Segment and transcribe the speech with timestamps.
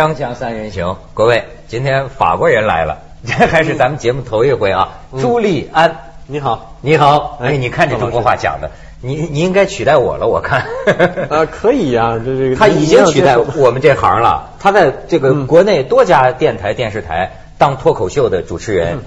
[0.00, 5.00] 锵锵三人行，各位，今天法国人来了，这还是咱们节目头一回啊。
[5.20, 5.94] 朱利安，
[6.26, 8.70] 你好，你好，哎，你看这中国话讲的，
[9.02, 10.64] 你你应该取代我了，我看。
[11.28, 19.00] 啊，可以呀，这这个他已经取代我们这行了，他在这个国内多家电台、电视台当脱口秀的主持人。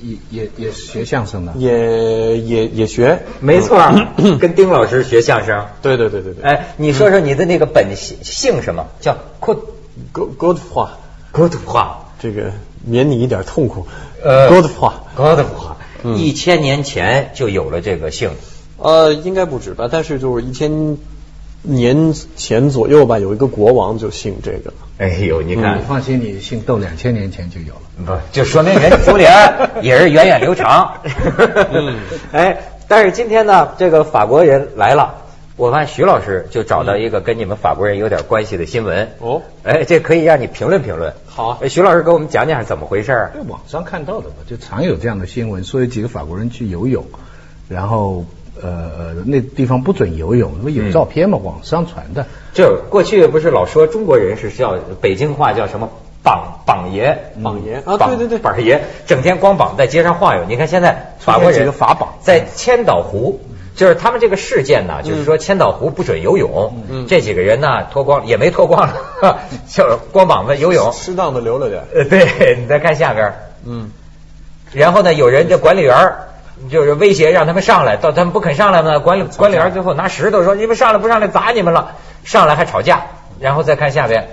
[0.00, 3.78] 也也也学相声的，也也也学，没错，
[4.40, 5.66] 跟丁老师学相声。
[5.82, 6.42] 对对对对对。
[6.42, 8.86] 哎，你说说你的那个本姓姓什么？
[9.00, 9.58] 叫 Good
[10.12, 10.98] Good 话
[11.32, 12.52] Good 话，这个
[12.84, 13.86] 免你一点痛苦。
[14.22, 15.76] 呃，Good 话 Good 话，
[16.16, 18.30] 一千年前就有了这个姓。
[18.78, 20.98] 呃，应该不止吧，但是就是一千
[21.62, 24.72] 年前左右吧，有一个国王就姓这个。
[24.98, 27.80] 哎呦，你看，你放心，你姓窦，两千年前就有了。
[28.04, 30.94] 不，就说明人朱利安也是源远流长。
[31.72, 31.96] 嗯，
[32.32, 35.14] 哎，但是今天呢，这个法国人来了，
[35.56, 39.10] 我发现徐老师就找到一个跟你们法国人有点关系的新闻。
[39.20, 41.12] 哦，哎，这可以让你评论评论。
[41.26, 43.30] 好，徐老师给我们讲讲是怎么回事。
[43.34, 47.04] 在网上看到的嘛，就常有这样的新闻，说有几个法国人去游泳，
[47.68, 48.24] 然后。
[48.58, 52.24] 呃呃，那地方不准游泳，因为有照片嘛，网上传的。
[52.54, 55.90] 就过去不是老说中国人是叫北京话叫什么
[56.22, 60.44] 绑绑爷，绑爷啊，对对对，板爷，整天光膀在街上晃悠。
[60.48, 63.40] 你看现在法国人法绑在千岛湖，
[63.76, 66.74] 就是他们这个事件呢，就是说千岛湖不准游泳，
[67.06, 68.88] 这几个人呢脱光 也没脱光，
[69.68, 71.84] 就光膀子游泳，适当的留了点。
[71.94, 73.32] 呃，对你再看下边，
[73.64, 73.90] 嗯，
[74.72, 75.94] 然后呢，有人这管理员。
[76.70, 83.08] 就是威胁让他们上来，到他们不肯上来呢，管理管理员最后拿石头说：“你们上来不上来砸你们了！”上来还吵架，
[83.40, 84.26] 然后再看下边，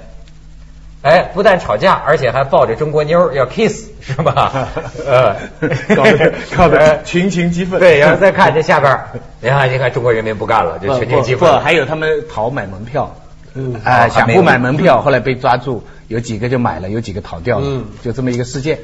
[1.04, 4.70] 哎，不但吵架，而且还抱着中国妞要 kiss，是吧？
[5.06, 5.36] 呃，
[5.96, 7.80] 搞得搞得群情激愤。
[7.80, 8.98] 对，然后再看这下边，
[9.42, 11.60] 你看你看中国人民不干了，就群情激愤。
[11.60, 13.16] 还有他们逃买门票，
[13.54, 17.68] 嗯，哎，想不买门票，后来被抓住，有几个就买了，有几个逃掉了，
[18.02, 18.80] 就这么一个事件。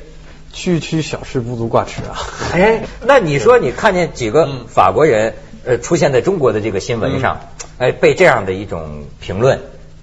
[0.52, 2.18] 区区小事不足挂齿啊！
[2.54, 7.40] 哎，那你说你看见几个法国人呃出现在中国的这个新闻上，
[7.78, 9.60] 哎，被这样的一种评论，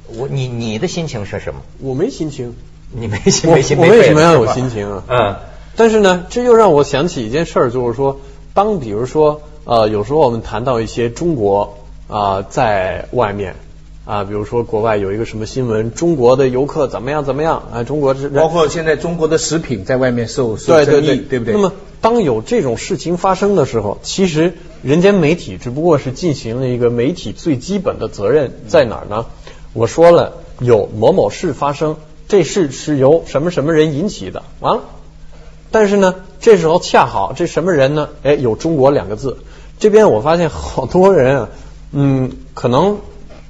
[0.09, 1.61] 我你你的心情是什么？
[1.81, 2.55] 我没心情，
[2.93, 5.03] 你没心没心我为什么要有心情啊？
[5.09, 5.37] 嗯，
[5.77, 8.21] 但是呢，这又让我想起一件事儿，就是说，
[8.55, 11.79] 当比如说呃，有时候我们谈到一些中国
[12.09, 13.55] 啊，在外面。
[14.05, 17.83] 啊，比如说国外有一个什么新闻，中国的游客怎么样怎么样啊？
[17.83, 21.55] 中国是包括现在中国的食品在外面受受争议，对不对？
[21.55, 24.53] 那么当有这种事情发生的时候，其实
[24.85, 29.27] 人间媒体只不过是进行了一个媒体最基本的责任在哪儿呢？
[29.77, 31.97] 我说了有某某事发生，
[32.29, 34.83] 这事是由什么什么人引起的，完了。
[35.71, 38.09] 但是呢，这时候恰好这什么人呢？
[38.23, 39.39] 哎，有中国两个字。
[39.79, 41.49] 这边我发现好多人啊，
[41.93, 42.99] 嗯，可能。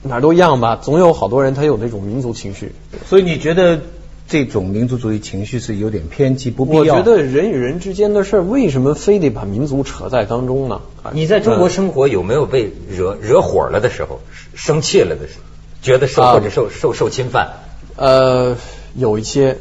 [0.03, 2.70] 哪都一样吧，总有好多人他有那种民族情绪，
[3.08, 3.81] 所以你觉得
[4.28, 6.94] 这种民族主义情绪是有点偏激，不必要？
[6.94, 10.81] 我觉得人与人之间的事儿，为什么非得把民族扯在当中呢？
[11.12, 14.20] 你在中国生活有没有被惹惹火了的时候，
[14.54, 15.43] 生气了的时候，
[15.82, 17.50] 觉得受或者受受受侵犯？
[17.97, 18.56] 呃，
[18.94, 19.59] 有一些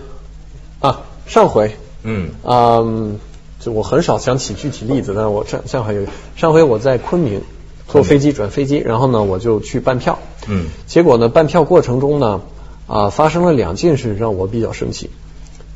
[0.79, 3.19] 啊，上回嗯嗯，
[3.59, 6.01] 就我很少想起具体例子，但是我上上回有
[6.35, 7.41] 上回我在昆明。
[7.87, 10.17] 坐飞机转飞机，然后呢，我就去办票。
[10.47, 12.41] 嗯，结果呢，办票过程中呢，
[12.87, 15.11] 啊，发生了两件事让我比较生气。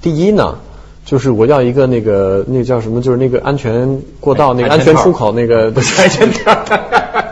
[0.02, 0.58] 第一呢，
[1.06, 6.52] 就是我要一个那个那叫什么，就是那个安全过道那个安全出口那个不是安全条，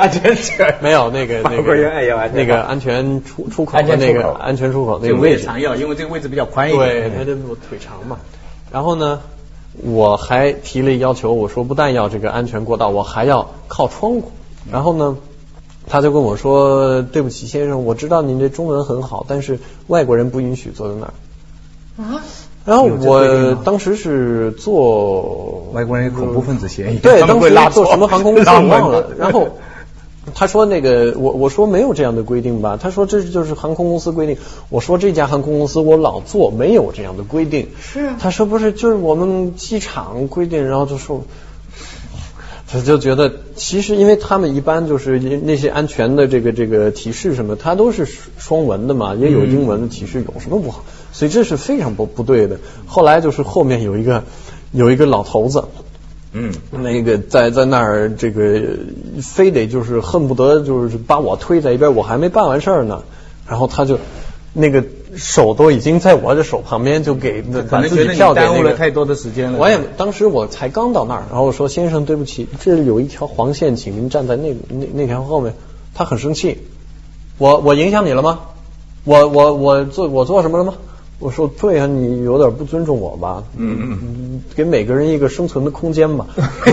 [0.00, 7.10] 安全条没有那个那个那个安全出出口的那个安全出口那个位置常要，因为这个位置比较宽一点。
[7.10, 8.18] 对，他这我腿长嘛。
[8.72, 9.20] 然后呢？
[9.84, 14.32] 我还提了要求，我说不但要这个安全过道，我还要靠窗户。
[14.70, 15.16] 然后呢，
[15.86, 21.14] 他就跟我说：“对不起，先生，我知道您这中文很好，但是外国人不允许坐在那儿。”
[22.02, 22.20] 啊？
[22.66, 29.06] 然后我当时是坐外国人有恐怖分子嫌疑，对，当时坐什么航空公司 忘了。
[29.16, 29.48] 然后。
[30.34, 32.78] 他说那个我我说没有这样的规定吧？
[32.80, 34.36] 他说这就是航空公司规定。
[34.68, 37.68] 我说这家航空公司我老坐，没有这样的规定。
[37.80, 38.10] 是。
[38.18, 41.24] 他说不是，就是我们机场规定，然后就说，
[42.70, 48.06] 他就觉得其实因为他们一般就是那些安全的这个这个提示什么，它都是
[48.36, 50.84] 双文的嘛，也有英文的提示，有什么不好？
[51.12, 52.58] 所以这是非常不不对的。
[52.86, 54.22] 后来就是后面有一个
[54.70, 55.64] 有一个老头子。
[56.32, 58.62] 嗯，那个在在那儿，这个
[59.22, 63.02] 非得就是恨不得就是把我推在一边，我还没办完事儿呢，
[63.48, 63.98] 然后他就
[64.52, 64.84] 那个
[65.16, 68.52] 手都已经在我的手旁边，就给把自己跳给那个。
[68.52, 69.58] 耽误了太多的时间了。
[69.58, 75.54] 我也当时我才刚到那儿，然后我说先生对不起，这有一条黄线，请您站在那那那条后面。
[75.92, 76.58] 他很生气，
[77.38, 78.38] 我我影响你了吗？
[79.02, 80.74] 我我我做我做什么了吗？
[81.20, 83.44] 我说对啊，你有点不尊重我吧？
[83.56, 86.26] 嗯嗯，给每个人一个生存的空间吧。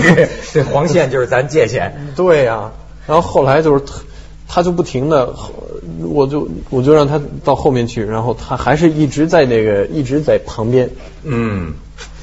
[0.52, 1.94] 这黄线就是咱界限。
[2.16, 2.72] 对呀、
[3.06, 3.92] 然后后来就是他
[4.48, 5.34] 他就不停的，
[6.02, 10.88] 我就我就让他到后面去，然后他还是一直在那个一直在旁边
[11.22, 11.74] 嗯，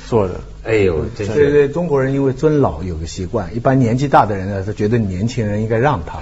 [0.09, 0.33] 坐着。
[0.63, 6.17] 哎呦，这是对对，中国人因为尊老有个习惯，一般年纪大的人呢，他觉得年轻人应该让他。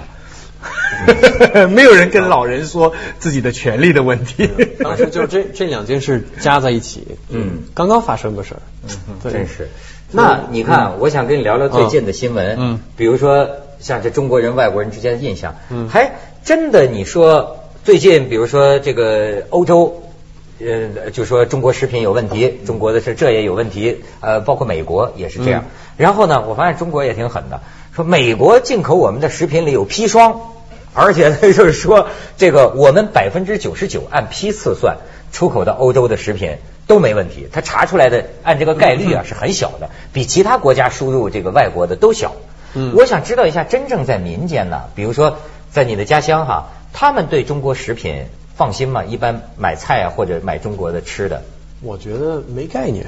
[1.70, 4.48] 没有人跟老人说自己的权利的问题。
[4.82, 8.54] 当时就这这两件事加在一起，嗯，刚刚发生的事
[9.22, 9.68] 真是。
[10.10, 13.48] 那你看，我想跟你聊聊最近的新闻，嗯比如说
[13.80, 16.12] 像这中国人、外国人之间的印象，嗯还
[16.44, 20.00] 真的你说最近，比如说这个欧洲。
[20.60, 25.64] 呃，就说中国食品有问题，中国的是这也有问题，呃，包括美国也是这样。
[25.96, 27.60] 然后呢，我发现中国也挺狠的，
[27.92, 30.53] 说美国进口我们的食品里有砒霜，
[30.94, 34.98] 而且呢，就是说这个我们百分之九十九按批次算，
[35.32, 36.56] 出口到欧洲的食品
[36.86, 42.36] 都没问题，他查出来的按这个概率啊是很小的，比其他国家输入这个外国的都小。
[42.76, 45.38] 嗯我想知道一下，真正在民间呢，比如说
[45.70, 48.26] 在你的家乡哈，他们对中国食品
[48.56, 49.04] 放心吗？
[49.04, 51.42] 一般买菜啊或者买中国的吃的，
[51.82, 53.06] 我觉得没概念，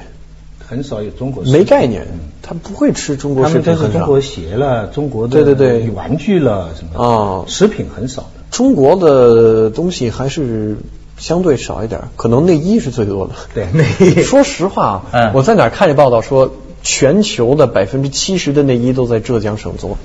[0.67, 2.05] 很少有中国没概念，
[2.41, 3.79] 他不会吃中国食品他们。
[3.79, 5.89] 都是中国鞋了，中国的对对对。
[5.91, 7.07] 玩具了什么啊。
[7.07, 8.27] 哦食品很少的。
[8.51, 10.77] 中国的东西还是
[11.17, 13.33] 相对少一点，可能内衣是最多的。
[13.53, 14.21] 对内衣。
[14.23, 15.31] 说实话，嗯。
[15.33, 16.51] 我在哪儿看见报道说，
[16.83, 19.97] 全球的百分之七十的内衣都在浙江省做，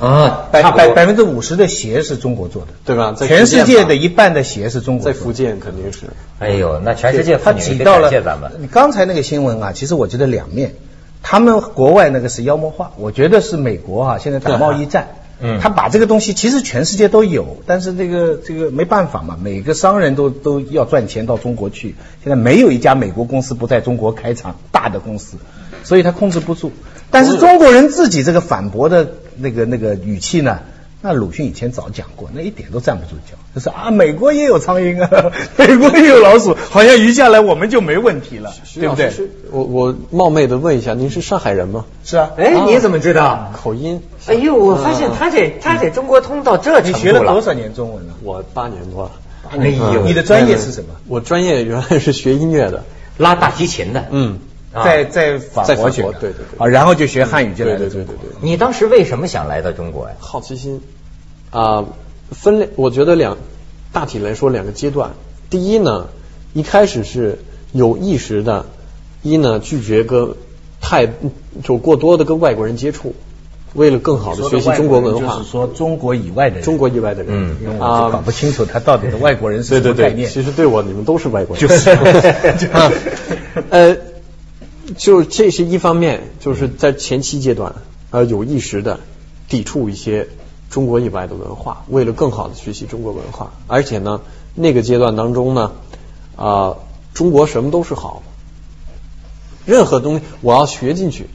[0.00, 3.12] 啊，百百百分之五十的鞋是中国做的，对吧？
[3.12, 5.24] 在全世界的一半的鞋是中国在国做的。
[5.24, 6.06] 福建肯定是。
[6.38, 8.52] 哎呦，那全世界妇他挤到了感谢咱们。
[8.60, 10.74] 你刚才那个新闻啊，其实我觉得两面，
[11.22, 15.08] 他们国外那个是妖魔化，我觉得是美国啊，现在打贸易战。
[15.40, 21.94] 嗯他把这个东西其实全世界都有，但是这个这个没办法嘛，每个商人都都要赚钱到中国去。
[22.24, 25.36] 现在没有一家美国公司不在中国开厂，大的公司，
[25.84, 26.72] 所以他控制不住。
[27.10, 30.60] 但是中国人自己这个反驳的那个那个语气呢，
[31.00, 39.12] 那鲁迅以前早讲过，那一点都站不住脚，就是啊，美国也有苍蝇啊， 美国也有老鼠，好像余下来我们就没问题了，对不对？
[39.50, 41.84] 我我冒昧的问一下，您是上海人吗？
[42.04, 43.52] 是啊，哎，你怎么知道？
[43.62, 44.02] 口音？
[44.26, 48.14] 哎呦，我发现他这他这中国通到这程度你学了多少年中文了？
[48.22, 49.10] 我八年多了。
[49.50, 50.90] 哎呦，你的专业是什么？
[51.06, 52.84] 我专业原来是学音乐的。
[53.16, 54.04] 拉大提琴的。
[54.10, 54.38] 嗯，啊
[54.74, 56.58] 在在法国国学的，对对对。
[56.58, 58.36] 啊，然后就学汉语就来了对对对对对。
[58.42, 60.14] 你当时为什么想来到中国呀？
[60.18, 60.80] 好奇心。
[61.50, 61.86] 啊、
[62.30, 63.38] 分类，我觉得两
[63.92, 65.12] 大体来说两个阶段。
[65.48, 66.08] 第一呢，
[66.52, 67.38] 一开始是
[67.72, 68.66] 有意识的，
[69.22, 70.34] 一呢拒绝跟
[70.80, 71.08] 太
[71.64, 73.14] 就过多的跟外国人接触，
[73.72, 75.38] 为了更好的学习中国文化。
[75.38, 77.56] 就是，说中国以外的人，中国以外的人，嗯。
[77.62, 80.30] 因为我就搞不清楚他到底是外国人是对对对，什么概念。
[80.30, 82.66] 其实对我你们都是外国人， 就是。
[82.68, 82.92] 啊。
[83.70, 83.96] 呃，
[84.96, 87.74] 就这是一方面，就是在前期阶段，
[88.10, 89.00] 呃，有意识的
[89.48, 90.28] 抵触一些
[90.70, 94.22] 中国以外的文化，为了更好的学习中国文化，而且呢，
[94.54, 95.72] 那个阶段当中呢，
[96.36, 96.76] 啊、
[97.12, 98.22] 中国什么都是好，
[99.66, 101.26] 任何东西我要学进去。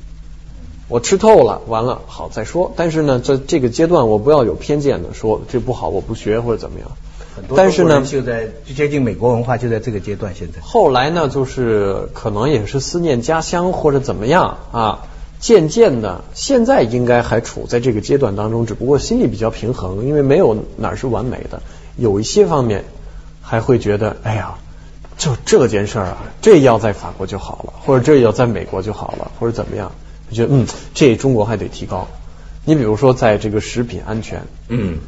[0.89, 2.71] 我吃透了，完了好再说。
[2.75, 6.91] 但是呢，在这个阶段，我不要有偏见的说这不好，我不学或者怎么样。
[7.35, 10.33] 很多但是呢就在就接近美国文化，就在这个阶段。
[10.35, 15.07] 现在后来呢，就是可能也是思念家乡或者怎么样啊，
[15.39, 21.61] 渐渐的，现在应该还处在这个阶段当中，只不过心里比较平衡，因为没有哪儿是完美的，
[21.97, 22.83] 有一些方面
[23.41, 24.55] 还会觉得，哎呀，
[25.17, 29.91] 就这件事儿啊，这要在法国就好了，或者这要在美国就好了，或者怎么样，
[30.29, 32.07] 就觉得嗯，这中国还得提高。
[32.65, 34.99] 你比如说，在这个食品安全，嗯，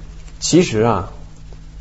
[0.41, 1.11] 其实啊，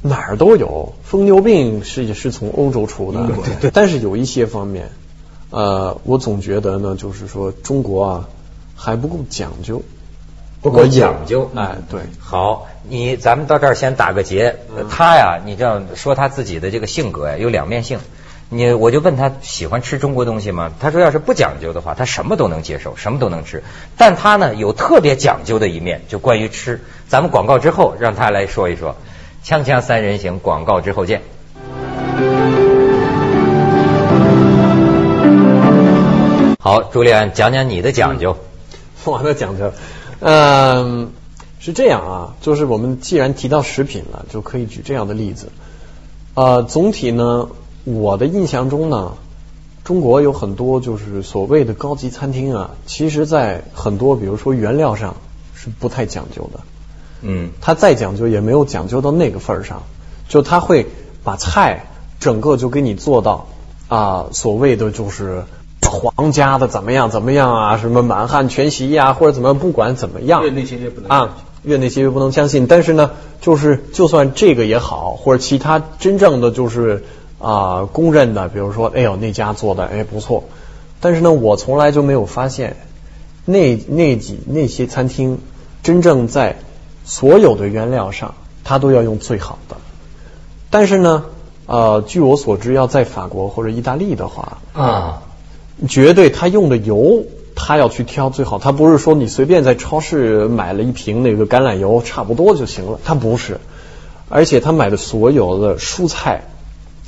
[0.07, 3.71] 哪儿都有，疯牛病是也是从欧洲出的，对对。
[3.73, 4.91] 但是有一些方面，
[5.49, 8.29] 呃，我总觉得呢，就是说中国啊
[8.77, 9.81] 还不够讲究，
[10.61, 11.51] 不够讲究。
[11.55, 12.01] 哎，对。
[12.19, 14.57] 好，你咱们到这儿先打个结。
[14.77, 17.99] 呃他呀，你这样说他自己的这个性格呀，有两面性。
[18.51, 20.71] 你我就问他喜欢吃中国东西吗？
[20.81, 23.63] 他说要是不讲究的话，他什么都能接受，什么都能吃。
[23.97, 26.83] 但他呢有特别讲究的一面，就关于吃。
[27.09, 28.97] 咱们广告之后让他来说一说。
[29.45, 31.21] 锵锵三人行，广告之后见。
[36.59, 38.39] 好，朱利安讲讲你的讲究。
[39.05, 39.71] 我的讲究，
[40.21, 41.11] 嗯，
[41.59, 45.53] 是这样啊，就是我们既然提到食品了，就可以举这样的例子。
[46.33, 47.51] 呃，总体呢，
[47.85, 49.13] 我的印象中呢，
[49.85, 55.17] 中国有很多就是所谓的高级餐厅啊，其实在很多比如说原料上
[55.55, 56.61] 是不太讲究的。
[57.25, 57.51] 嗯。
[57.61, 59.83] 他再讲究也没有讲究到那个份儿上，
[60.29, 60.87] 就他会
[61.25, 61.87] 把菜
[62.21, 63.49] 整个就给你做到
[63.89, 65.45] 啊，所谓的就是
[65.83, 72.67] 皇家的怎么样怎么样啊，什么满汉全席呀、或者怎么样，不管怎么样，越那些越不能啊，越那些越不能相信。
[72.67, 77.05] 但是呢，就是就算这个也好，或者其他真正的就是
[77.39, 80.45] 啊公认的，比如说，哎呦那家做的哎不错，
[81.01, 82.77] 但是呢，我从来就没有发现
[83.45, 85.39] 那那几那些餐厅
[85.83, 86.57] 真正在
[87.05, 88.35] 所有的原料上，
[88.65, 89.77] 它都要用最好的。
[90.71, 91.25] 但是呢，
[91.67, 95.23] 呃，据我所知，要在法国或者意大利的话，啊，
[95.89, 98.59] 绝对他用的油，他要去挑最好。
[98.59, 103.61] 他不是说你随便在超市买了一瓶那个橄榄油差不多就行了，他不是。
[104.29, 106.45] 而且他买的所有的蔬菜、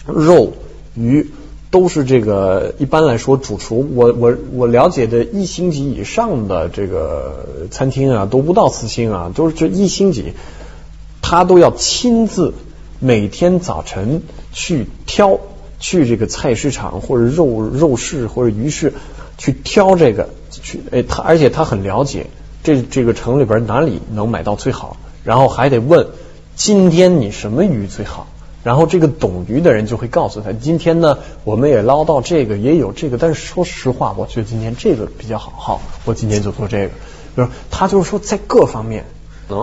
[0.06, 0.52] 肉、
[0.94, 1.30] 鱼
[1.76, 10.32] 都是这个一般来说主厨，我我我了解的一星级以上的这个餐厅啊，都不到四星啊，都是这一星级，
[11.20, 12.54] 他都要亲自
[12.98, 14.22] 每天早晨
[14.54, 15.38] 去挑，
[15.78, 18.94] 去这个菜市场或者肉肉市或者鱼市
[19.36, 22.28] 去挑这个，去哎他而且他很了解
[22.62, 26.06] 这这个城里边哪里能买到最好，然后还得问
[26.54, 28.28] 今天你什么鱼最好。
[28.66, 36.88] 然后这个懂鱼的人就会告诉他，今天呢，我们也捞到这个，也有这个，但是说实话，我觉得今天这个比较好，好，我今天就做这个。
[36.88, 39.04] 比如他就是说在各方面，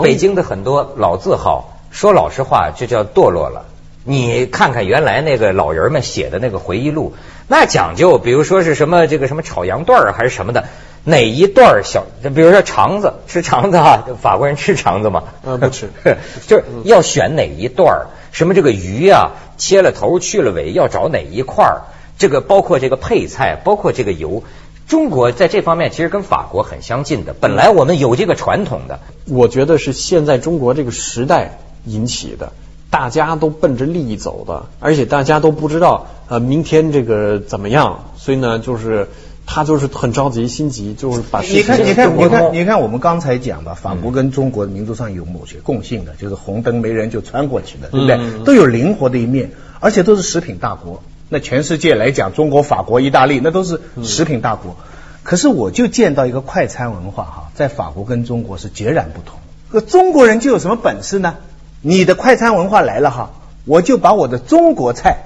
[0.01, 3.65] 北京的很多老字号，说老实话，就叫堕落了。
[4.05, 7.13] 你看看原来那个老人们写的那个回忆录，
[7.49, 10.63] 那讲究，比如说是什么这个什么炒羊段儿还是什么的，
[11.03, 15.25] 哪一段儿小，比如说肠子，吃肠子啊，法国人吃肠子吗？
[15.43, 15.89] 呃不吃，
[16.47, 21.81] 就是要选哪一段儿，什么这个鱼啊，切了头去了尾，要找哪一块儿，
[22.17, 24.43] 这个包括这个配菜，包括这个油。
[24.87, 28.99] 中国在这方面其实跟法国很相近的，本来我们有这个传统的，
[29.29, 32.51] 我觉得是现在中国这个时代引起的，
[32.89, 39.09] 大家都奔着利益走的，而且大家都不知道呃明天这个怎么样，所以呢，就是
[39.45, 48.15] 他就是很着急心急，就是把事情你看，你看，你看，你看，我们刚才讲的，法国跟中国民族上有某些共性的，就是红灯没人就穿过去的，对不对？
[48.15, 51.03] 嗯都有灵活的一面，而且都是食品大国。
[51.29, 54.75] 那全世界来讲，中国、法国、意大利那都是食品大国。
[55.23, 59.39] 可是我就见到一个快餐文化哈，在法国跟中国是截然不同。
[59.71, 61.35] 可中国人就有什么本事呢？
[61.81, 63.31] 你的快餐文化来了哈，
[63.65, 65.17] 我就把我的中国菜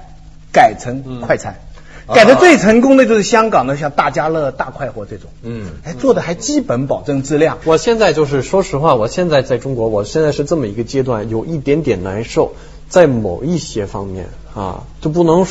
[0.52, 1.60] 改成快餐。
[2.14, 7.58] 改的最成功的就是香港的，像大家乐、大快活这种，嗯，哎，做的还基本保证质量。
[7.64, 12.52] 我现在就是说实话，我现在在中国，我现在是这么一个阶段，有一点点难受，
[12.88, 15.46] 在某一些方面啊，就不能，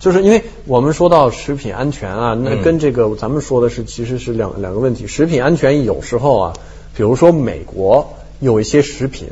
[0.00, 5.06] 就是因为我们说到食品安全啊，那嗯跟这个咱们说的是其实是两两个问题。
[5.06, 6.52] 食品安全有时候啊，
[6.96, 9.28] 比如说美国有一些食品。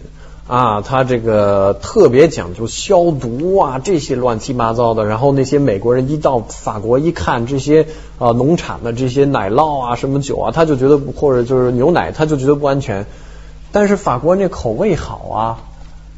[0.46, 5.04] 啊，他这个特别讲究消毒啊，这些乱七八糟的。
[5.04, 7.86] 然后那些美国人一到法国一看这些
[8.18, 13.06] 啊农产的这些奶酪啊、什么酒啊，他就觉得或者就是牛奶，他就觉得不安全。
[13.70, 15.58] 但是法国人这口味好啊，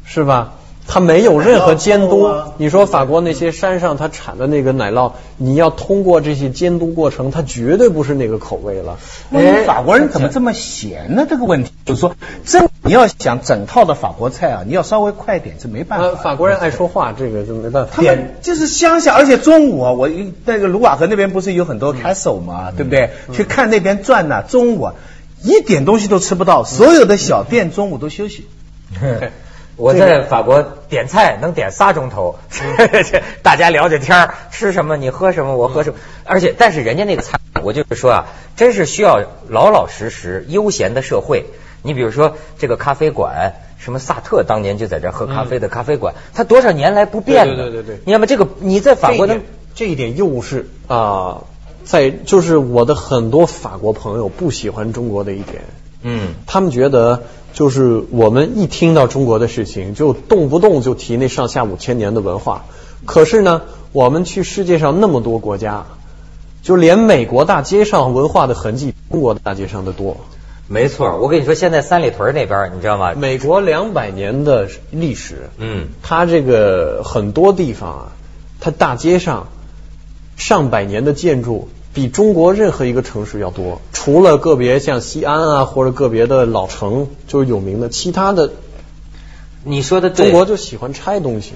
[0.03, 0.53] 是吧？
[0.87, 2.29] 他没有任何监督。
[2.57, 8.97] 你说法国那些山上他产的那个奶酪，你要通过这些监督过程，它绝对不是那个口味了。
[9.29, 11.25] 那法国人怎么这么闲呢？
[11.29, 17.91] 这个问题就是说，真你要想整套的法国菜啊，你要稍微快点是没办法呃，法国人爱说话，这个就没办法。
[17.95, 23.09] 他们就是乡下，而且中午啊，我一那个卢瓦河那边不是有很多 castle 嘛，对不对？
[23.31, 24.95] 去看那边转呐、中午啊
[25.41, 28.47] 一点东西都吃不到，所有的小店中午都休息。
[29.75, 32.35] 我在法国点菜能点仨钟头，
[33.41, 38.25] 大家聊着天儿，吃什么你喝什么我喝什么，而且但是人家那个菜，我就是说啊，
[38.55, 41.45] 真是需要老老实实悠闲的社会。
[41.81, 47.55] 你比如说这个咖啡馆，什么萨特当年就在这儿喝咖啡的咖啡馆，它多少年来不变的。
[47.55, 49.41] 对对对你看嘛，这个你在法国能
[49.75, 51.41] 这一点这一点又是啊、
[51.83, 55.63] 在就是我的很多法国朋友不喜欢中国的一点，
[56.03, 56.35] 嗯。
[56.45, 62.65] 他们觉得就是我们一听到中国的事情，就动不动就提那上下五千年的文化。
[63.05, 65.85] 可是呢，我们去世界上那么多国家，
[66.61, 70.17] 就连美国大街上文化的痕迹，中国大街上的多。
[70.67, 73.13] 没错，我跟你说，现在三里屯那边你知道吗？
[73.13, 78.05] 美国两百年的历史，嗯它这个很多地方啊，
[78.61, 79.47] 它大街上
[80.37, 88.51] 上百年的建筑比中国任何一个城市要多，除了个别像西安啊或者个别的老城就是有名的，其他的
[89.63, 91.53] 你说的对，中国就喜欢拆东西。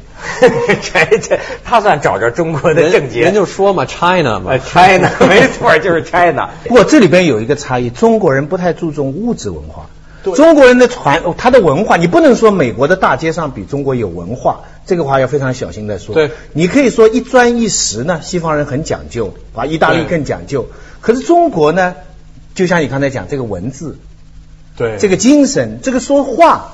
[0.81, 6.51] 拆拆他算找着中国的人症结，人就说嘛，China 嘛呃 China 没错，就是 China。
[6.69, 9.87] 不过这里边有一个差异，中国人不太注重物质文化。
[10.35, 16.15] 中国人的传他的文化，你不能说美国的大街上比中国有文化，这个话要非常小心的说。
[16.15, 20.67] 对，你可以说一砖一石呢，西方人很讲究，啊，意大利更讲究。
[21.01, 21.95] 可是中国呢，
[22.55, 23.97] 就像你刚才讲这个文字，
[24.75, 26.73] 对这个精神，这个说话，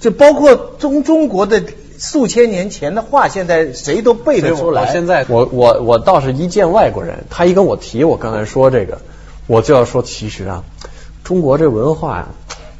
[0.00, 1.62] 就包括中中国的
[1.98, 4.82] 数千年前的话，现在谁都背得出来。
[4.82, 8.98] 我现在我我我倒是一见外国人，他一跟我提我刚才说这个，
[9.46, 10.62] 我就要说，其实啊，
[11.24, 12.28] 中国这文化呀、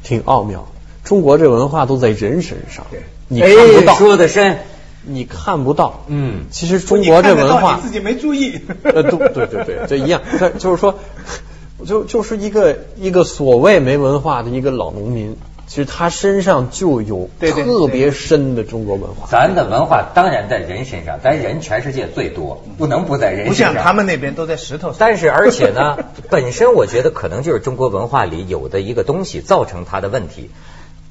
[0.09, 0.67] 挺奥妙，
[1.03, 4.57] 中国这文化都在人身上对，你看不哎，到，说的深，
[5.03, 6.03] 你看不到。
[6.07, 8.59] 嗯，其实中国这文化你自己没注意。
[8.81, 10.19] 呃，对对对对，这一样。
[10.39, 10.97] 这就是说，
[11.85, 15.37] 就就是一个一个所谓没文化的一个老农民，
[15.69, 19.27] 其实他身上就有特别深的中国文化。
[19.29, 23.67] 咱的文化当然在人身上，咱人全世界最多，不能不在人身上。
[23.69, 24.95] 不像他们那边都在石头上。
[24.97, 25.99] 但是而且呢，
[26.31, 30.49] 本身我觉得可能就是中国文化里有的一个东西造成他的问题，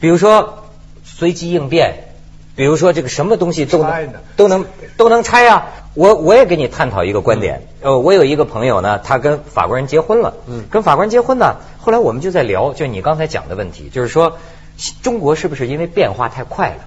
[0.00, 0.64] 比如说
[1.04, 2.14] 随机应变，
[2.56, 4.64] 比如说这个什么东西都能都能
[4.96, 5.68] 都能拆啊。
[5.99, 10.67] 我我也跟你探讨一个观点，呃，我有一个朋友呢，他跟法国人结婚了，嗯。
[10.71, 14.38] 跟法国人结婚呢，后来我们就在聊，就你刚才讲的问题，就是说
[15.02, 16.85] 中国是不是因为变化太快了？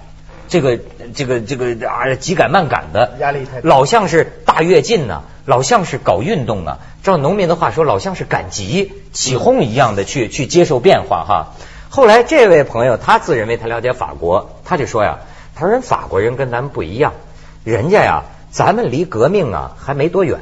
[0.47, 0.79] 这个
[1.13, 3.67] 这个这个啊，急赶慢赶的，压力太大。
[3.67, 11.47] 老像是大跃进呢、老像是搞运动啊，照农民的话说，老像是赶集、起哄一样的去去接受变化哈。
[11.89, 15.19] 后来这位朋友他自认为他了解法国，他就说呀，
[15.53, 17.11] 他说人法国人跟咱们不一样，
[17.65, 20.39] 人家呀，咱们离革命啊还没多远。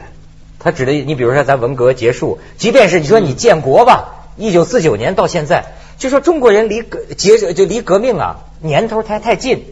[0.60, 9.64] 他指的你比如说咱文革结束，即便是你说你建国吧，一九四九年到现在，就说中国人离革结就离革命啊年头太太近。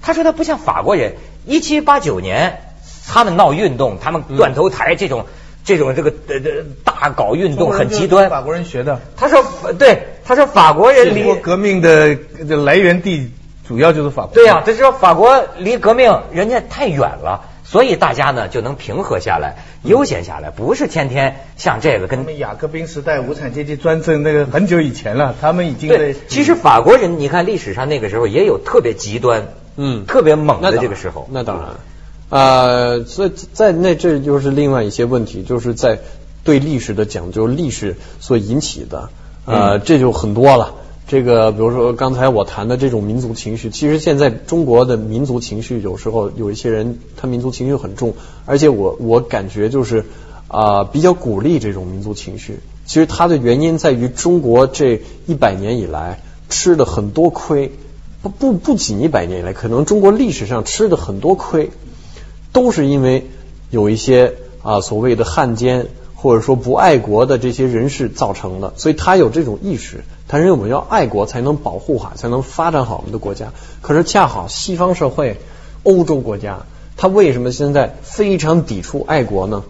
[0.00, 1.14] 他说他不像法国人，
[1.46, 2.60] 一七八九年
[3.06, 5.26] 他们闹运动，他们断头台这种、
[5.64, 8.28] 这种这个呃呃大搞运动很极端。
[8.28, 9.00] 法国人学的。
[9.16, 9.44] 他说
[9.78, 13.30] 对，他说法国人离革命的这来源地
[13.68, 14.34] 主要就是法国。
[14.34, 17.44] 对呀、他说法国离革命人家太远了。
[17.72, 31.26] 所以大家呢就能平和下来，悠闲下来，不是天天像这个跟他们雅各宾时代无产阶级专政那个很久以前了，他们已经对。，其实法国人，你看历史上那个时候也有特别极端、嗯特别猛的这个时候。
[31.32, 31.68] 那当然，
[32.28, 35.98] 呃，所以在那这就是另外一些问题，就是在
[36.44, 39.08] 对历史的讲究，历史所引起的，
[39.46, 40.74] 呃，这就很多了。
[41.12, 48.14] 这个比如说刚才我谈的这种民族情绪，其实现在中国的民族情绪有时候有一些人他民族情绪很重，
[48.46, 50.06] 而且我我感觉就是
[50.48, 52.60] 啊、比较鼓励这种民族情绪。
[52.86, 57.72] 其实它的原因在于中国这一百年以来吃的很多亏，
[58.22, 61.68] 不不不仅一百年以来，可能中国历史上吃的很多亏，
[62.54, 63.26] 都是因为
[63.68, 65.88] 有一些啊所谓的汉奸
[66.22, 73.52] 或者说不爱国的这些人士造成的，所以他有这种意识，他认为我们要爱国才能保护好，才能发展好我们的国家。
[73.80, 75.40] 可是恰好西方社会、
[75.82, 76.60] 欧洲国家，
[76.96, 79.64] 他为什么现在非常抵触爱国呢？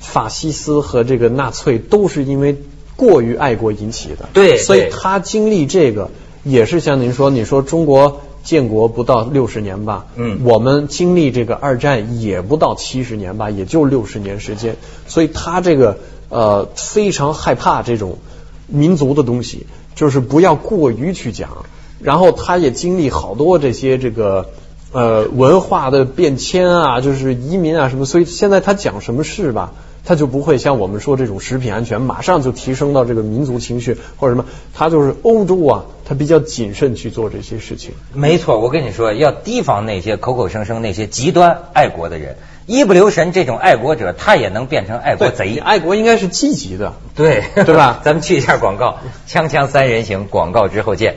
[0.00, 2.56] 法西斯和这个纳粹都是因为
[2.96, 6.10] 过于爱国引起的，对所以他经历这个
[6.42, 10.40] 也是像您说，你说中国建国不到六十年吧，嗯。
[10.44, 14.76] 我们经历这个二战也不到七十年吧，也就六十年时间，
[15.06, 15.98] 所以他这个
[16.28, 18.18] 呃非常害怕这种
[18.66, 21.66] 民族的东西，就是不要过于去讲，
[22.00, 24.50] 然后他也经历好多这些这个。
[24.92, 29.72] 呃，文化的变迁啊，就是移民啊什么，所以现在他讲什么事吧，
[30.04, 37.92] 他就不会像我们说这种食品安全，马上就提升到这个民族情绪或者什么，他就是欧洲啊，他比较谨慎去做这些事情。
[38.12, 42.36] 没错，我跟你说，要提防那些口口声声那些极端爱国的人，
[42.66, 45.58] 一不留神，这种爱国者他也能变成爱国贼。
[45.58, 51.16] 爱国应该是积极的，对，对吧 咱们去一下广告，锵锵三人行，广告之后见。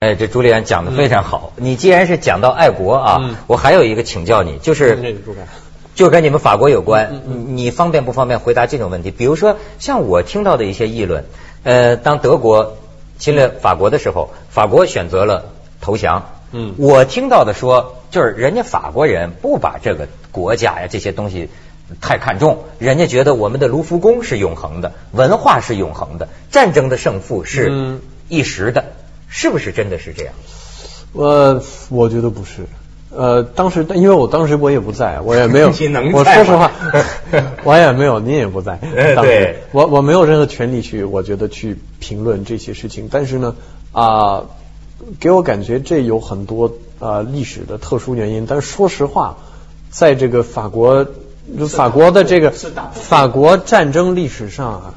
[0.00, 1.52] 哎，这朱丽安讲的非常好。
[1.56, 5.20] 你既然是讲到爱国啊，嗯我还有一个请教你，就是
[5.94, 7.34] 就跟你们法国有关，你
[7.64, 9.10] 你方便不方便回答这种问题？
[9.10, 11.26] 比如说，像我听到的一些议论，
[11.64, 12.78] 呃，当德国
[13.18, 16.30] 侵略法国的时候，法国选择了投降。
[16.52, 21.50] 嗯我听到的说，就是人家法国人不把这个国家呀这些东西
[22.00, 28.84] 太看重，人家觉得我们的卢浮宫是永恒的，文化是永恒的，战争的胜负是嗯一时的，
[29.30, 30.34] 是不是真的是这样？
[31.12, 32.66] 我我觉得不是。
[33.12, 36.70] 呃，当时因为我当时我也不在，我也没有， 你能我说实话，
[37.64, 38.78] 我也没有，您也不在。
[38.94, 43.08] 呃当时对我我没有任何权利去，我觉得去评论这些事情。
[43.10, 43.56] 但是呢，
[43.90, 44.44] 啊、
[45.18, 48.46] 给我感觉这有很多啊、历史的特殊原因。
[48.46, 49.38] 但是说实话，
[49.90, 51.04] 在这个法国
[51.58, 52.52] 就法国的这个
[52.92, 54.94] 法国战争历史上啊，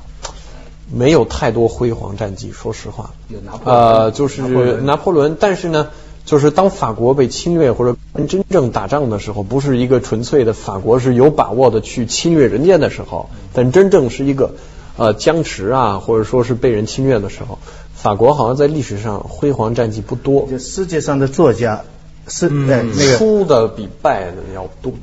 [0.95, 3.11] 没有太多辉煌战绩，说实话。
[3.29, 4.41] 有拿破仑呃，就是
[4.81, 5.87] 拿破仑，但是呢，
[6.23, 14.53] 就是当法国被侵略或者真正打仗的时候，不是一个纯粹的法国是有把握的去侵略人家的时候，但真正是一个
[14.97, 17.57] 呃僵持啊，或者说是被人侵略的时候，
[17.95, 20.47] 法国好像在历史上辉煌战绩不多。
[20.49, 21.83] 就世界上的作家
[22.27, 24.93] 是嗯呃那个输的比败的要多。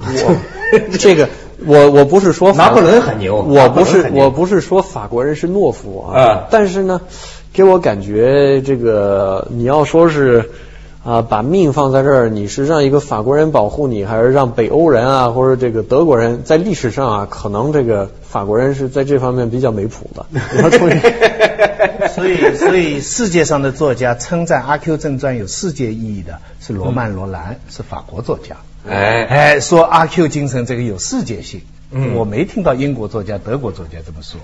[1.01, 1.29] 这个
[1.67, 7.01] 我我不是说法拿破仑很牛我不是我不是说法国人是懦夫啊，啊但是呢，
[7.53, 10.51] 给我感觉这个你要说是。
[11.03, 16.43] 啊，把命放在这儿，你是让一个法国人保护你，还是让北欧人啊，或者这个德国人？
[16.45, 20.27] 在历史上啊，可能这个法国人是在这方面比较没谱的。
[22.15, 28.57] 所以，所以世界上的作家称赞《阿 Q 正传》有世界意义的是罗曼·罗兰，是法国作家。
[28.89, 34.41] 哎哎，说阿 Q 精神这个有世界性，嗯我没听到英国作家、德国作家这么说。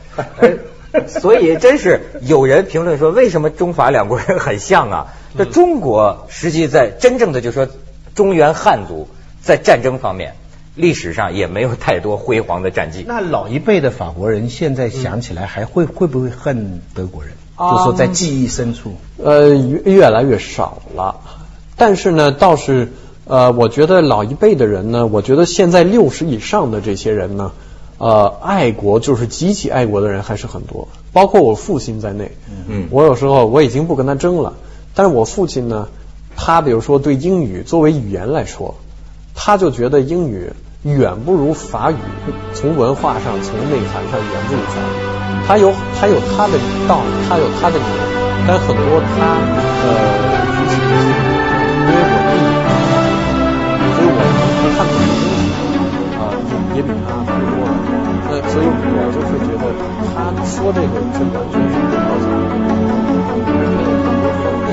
[1.08, 5.06] 所以真是有人评论说，为什么中法两国人很像啊？
[5.36, 7.68] 这中国实际在真正的就说
[8.14, 9.08] 中原汉族
[9.42, 10.34] 在战争方面
[10.74, 13.04] 历史上也没有太多辉煌的战绩。
[13.06, 17.32] 那老一辈的法国人现在想起来还会会不会恨德国人？
[17.56, 21.20] 啊就说在记忆深处，呃，越越来越少了。
[21.76, 22.92] 但是呢，倒是
[23.28, 27.50] 呃，我觉得老一辈的人呢，我觉得现在六十以上的这些人呢，
[27.98, 32.30] 呃，爱国就是极其爱国的人还是很多，包括我父亲在内。
[32.68, 34.52] 嗯我有时候我已经不跟他争了，
[34.94, 35.88] 但是我父亲呢，
[36.36, 38.76] 他比如说对英语作为语言来说，
[39.34, 40.52] 他就觉得英语
[40.84, 41.96] 远不如法语，
[42.54, 45.46] 从文化上、从内涵上远不如法语。
[45.48, 47.84] 他有他有他的道理，他有他的理，
[48.46, 49.36] 但很多他
[49.82, 49.88] 呃
[56.76, 57.72] 也比他好多了。
[58.28, 59.64] 那所以我就会觉得
[60.12, 62.52] 他说这个就完全是不了解的
[64.60, 64.65] 觉